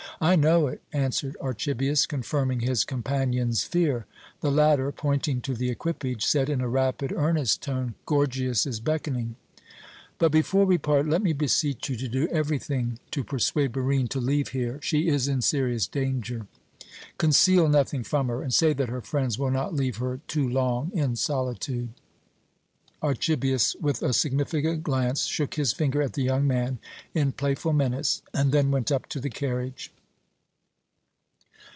"I 0.23 0.35
know 0.35 0.67
it," 0.67 0.83
answered 0.93 1.35
Archibius, 1.41 2.05
confirming 2.05 2.59
his 2.59 2.85
companion's 2.85 3.63
fear. 3.63 4.05
The 4.41 4.51
latter, 4.51 4.91
pointing 4.91 5.41
to 5.41 5.55
the 5.55 5.71
equipage, 5.71 6.27
said 6.27 6.47
in 6.47 6.61
a 6.61 6.67
rapid, 6.69 7.11
earnest 7.11 7.63
tone: 7.63 7.95
"Gorgias 8.05 8.67
is 8.67 8.79
beckoning. 8.79 9.35
But, 10.19 10.31
before 10.31 10.63
we 10.65 10.77
part, 10.77 11.07
let 11.07 11.23
me 11.23 11.33
beseech 11.33 11.89
you 11.89 11.95
to 11.95 12.07
do 12.07 12.27
everything 12.27 12.99
to 13.09 13.23
persuade 13.23 13.71
Barine 13.71 14.07
to 14.09 14.19
leave 14.19 14.49
here. 14.49 14.77
She 14.83 15.07
is 15.09 15.27
in 15.27 15.41
serious 15.41 15.87
danger. 15.87 16.45
Conceal 17.17 17.67
nothing 17.67 18.03
from 18.03 18.27
her, 18.27 18.43
and 18.43 18.53
say 18.53 18.73
that 18.73 18.89
her 18.89 19.01
friends 19.01 19.39
will 19.39 19.49
not 19.49 19.73
leave 19.73 19.97
her 19.97 20.19
too 20.27 20.47
long 20.47 20.91
in 20.93 21.15
solitude." 21.15 21.89
Archibius, 23.01 23.75
with 23.81 24.03
a 24.03 24.13
significant 24.13 24.83
glance, 24.83 25.23
shook 25.25 25.55
his 25.55 25.73
finger 25.73 25.99
at 26.03 26.13
the 26.13 26.21
young 26.21 26.45
man 26.45 26.77
in 27.15 27.31
playful 27.31 27.73
menace, 27.73 28.21
and 28.35 28.51
then 28.51 28.69
went 28.69 28.91
up 28.91 29.07
to 29.07 29.19
the 29.19 29.31
carriage. 29.31 29.91